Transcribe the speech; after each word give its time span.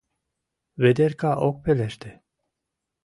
Ведерка 0.81 1.31
ок 1.47 1.55
пелеште. 1.63 2.11